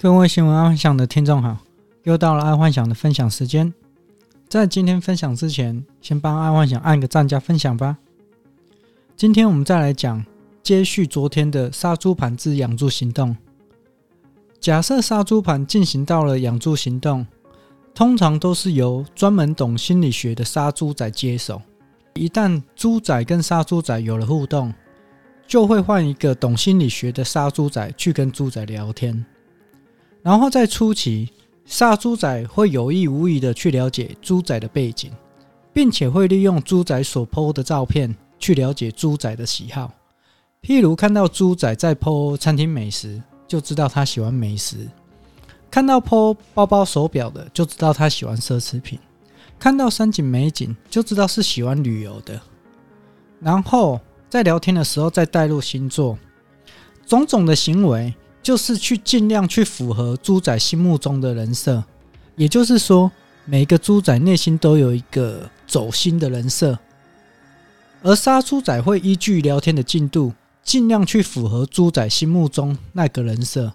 [0.00, 1.58] 各位新闻爱幻想的听众好，
[2.04, 3.74] 又到了爱幻想的分享时间。
[4.48, 7.98] 在今天分享之前，先帮爱幻想按个赞加分享吧。
[9.16, 10.24] 今天我们再来讲，
[10.62, 13.36] 接续昨天的杀猪盘之养猪行动。
[14.60, 17.26] 假设杀猪盘进行到了养猪行动，
[17.92, 21.60] 通常都是由专门懂心理学的杀猪仔接手。
[22.14, 24.72] 一旦猪仔跟杀猪仔有了互动，
[25.48, 29.26] 就会换一个懂心理学的杀猪仔去跟猪仔聊天。
[30.28, 31.26] 然后在初期，
[31.64, 35.10] 杀猪仔会有意无意的去了解猪仔的背景，
[35.72, 39.90] 并且会利用猪仔所 po 的照片去了解猪仔的喜好。
[40.60, 44.76] 譬如看到猪仔在 po 餐厅美食，就知道他喜欢美食；
[45.70, 48.98] 看到 po 包包手表的，就知道他喜欢奢侈品；
[49.58, 52.38] 看到山景美景，就知道是喜欢旅游的。
[53.40, 56.18] 然后在聊天的时候再带入星座，
[57.06, 58.12] 种种的行为。
[58.48, 61.84] 就是去尽量去符合猪仔心目中的人设，
[62.34, 63.12] 也就是说，
[63.44, 66.78] 每个猪仔内心都有一个走心的人设，
[68.02, 73.70] 而杀猪仔会依据聊天的进度，尽量去符合猪仔心目中那个人设，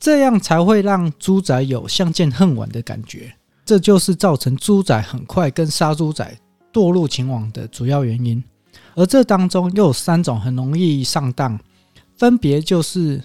[0.00, 3.34] 这样才会让猪仔有相见恨晚的感觉。
[3.66, 6.38] 这就是造成猪仔很快跟杀猪仔
[6.72, 8.42] 堕入情网的主要原因。
[8.94, 11.60] 而这当中又有三种很容易上当，
[12.16, 13.22] 分别就是。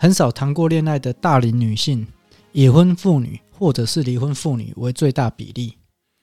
[0.00, 2.06] 很少谈过恋爱的大龄女性、
[2.52, 5.74] 已婚妇女或者是离婚妇女为最大比例，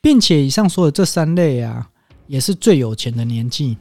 [0.02, 1.86] 并且以上说的这三类啊，
[2.26, 3.78] 也是最有钱的年纪。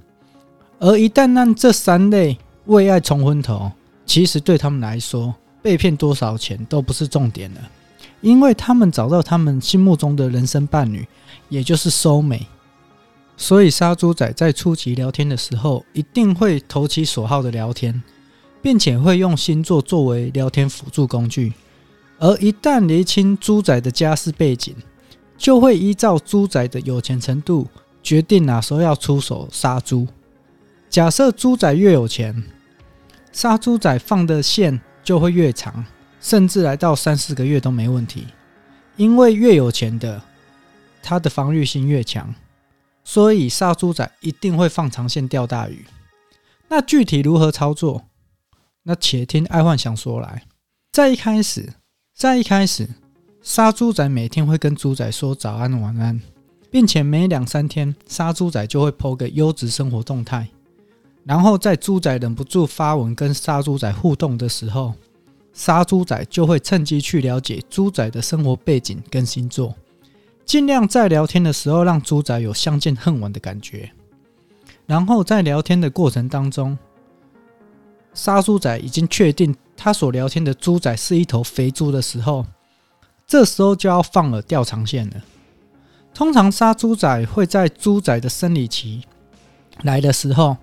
[0.80, 3.70] 而一旦让这三类为爱冲昏头，
[4.04, 7.60] 其实对他们来说，被骗多少钱都不是重点了，
[8.20, 11.06] 因为他们找到他们心目中的人生伴侣，
[11.48, 12.44] 也就是收美。
[13.36, 18.02] 所以杀猪仔在初期聊天的时候，一定会投其所好的聊天。
[18.64, 21.52] 并且会用星座作为聊天辅助工具，
[22.18, 24.74] 而一旦厘清猪仔的家世背景，
[25.36, 27.68] 就会依照猪仔的有钱程度
[28.02, 30.08] 决定哪时候要出手杀猪。
[30.88, 32.42] 假设猪仔越有钱，
[33.32, 35.84] 杀猪仔放的线就会越长，
[36.18, 38.28] 甚至来到三四个月都没问题。
[38.96, 40.22] 因为越有钱的，
[41.02, 42.34] 他的防御性越强，
[43.04, 45.84] 所以杀猪仔一定会放长线钓大鱼。
[46.68, 48.04] 那具体如何操作？
[48.86, 50.42] 那且听爱幻想说来，
[50.92, 51.72] 在一开始，
[52.14, 52.86] 在一开始，
[53.40, 56.20] 杀猪仔每天会跟猪仔说早安晚安，
[56.70, 60.46] 并且每两三天，杀猪仔就会 po 个优质生活动态。
[61.24, 64.92] 然后在猪仔忍不住发文跟杀猪仔互动的时候，
[65.54, 69.74] 杀猪仔就会趁机去了解猪仔的生活背景跟星座，
[70.44, 73.90] 尽量在聊天的时候让猪仔有相见恨晚的感觉。
[74.84, 76.76] 然后在聊天的过程当中，
[78.14, 82.46] 杀猪仔已经确定他所聊天的猪仔是一头肥猪的时候，
[83.26, 85.16] 这时候就要放饵钓长线了。
[86.14, 89.02] 通常杀猪仔会在猪仔的生理期
[89.82, 90.56] 来的时候，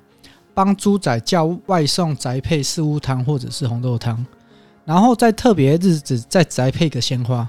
[0.53, 4.25] 帮猪仔叫外送宅配四物汤或者是红豆汤，
[4.85, 7.47] 然后在特别日子再宅配个鲜花。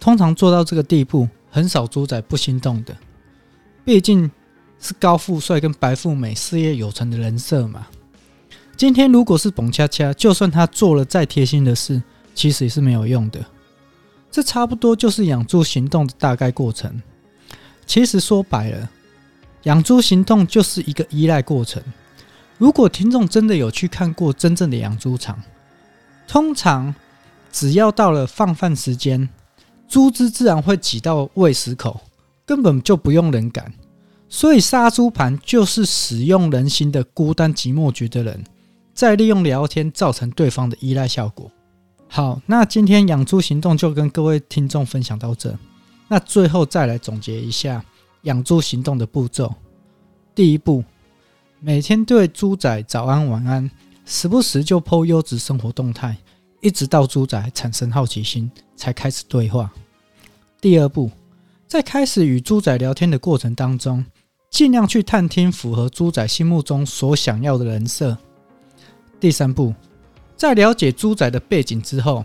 [0.00, 2.96] 通常做到这个地步，很少猪仔不心动的，
[3.84, 4.28] 毕竟
[4.80, 7.86] 是高富帅跟白富美事业有成的人设嘛。
[8.76, 12.02] 今天如果是蹦恰恰，就算他做了再贴心的事，
[12.34, 13.44] 其实也是没有用的。
[14.30, 17.00] 这差不多就是养猪行动的大概过程。
[17.86, 18.90] 其实说白了，
[19.64, 21.82] 养猪行动就是一个依赖过程。
[22.58, 25.40] 如果听众真的有去看过真正的养猪场，
[26.26, 26.94] 通常
[27.52, 29.28] 只要到了放饭时间，
[29.86, 32.00] 猪只自然会挤到喂食口，
[32.46, 33.72] 根本就不用人赶。
[34.28, 38.42] 所以杀猪盘就是使用人心的孤单寂寞觉的人。
[38.94, 41.50] 再利用聊天造成对方的依赖效果。
[42.08, 45.56] 好，那今天养猪行动就跟各位听众分享到这。
[46.08, 47.82] 那最后再来总结一下
[48.22, 49.54] 养猪行动的步骤：
[50.34, 50.84] 第一步，
[51.58, 53.70] 每天对猪仔早安晚安，
[54.04, 56.14] 时不时就 po 优质生活动态，
[56.60, 59.72] 一直到猪仔产生好奇心才开始对话。
[60.60, 61.10] 第二步，
[61.66, 64.04] 在开始与猪仔聊天的过程当中，
[64.50, 68.18] 尽量去探听符合猪仔心目中所想要的人设。
[69.22, 69.72] 第三步，
[70.36, 72.24] 在了解猪仔的背景之后，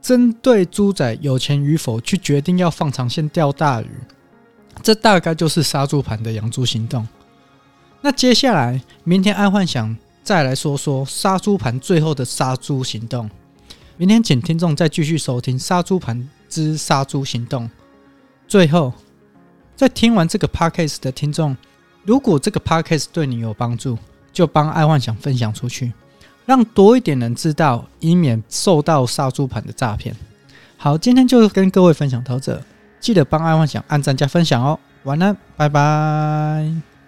[0.00, 3.90] 针对猪仔有钱与否去决定要放长线钓大鱼，
[4.80, 7.04] 这大概就是杀猪盘的养猪行动。
[8.00, 13.28] 那接下来，明天爱幻想再来说说杀猪盘最后的杀猪行动。
[13.96, 17.68] 明天请听众再继续收听杀猪盘之杀猪行动。
[18.46, 18.92] 最后，
[19.74, 21.56] 在听完这个 podcast 的听众，
[22.04, 23.98] 如果这个 podcast 对你有帮助，
[24.32, 25.92] 就帮爱幻想分享出去。
[26.46, 30.16] 让多一点人知道，以免受到杀猪盘的诈骗。
[30.78, 32.62] 好，今天就跟各位分享到这，
[33.00, 34.78] 记得帮爱幻想按赞加分享哦。
[35.02, 36.95] 晚安，拜拜。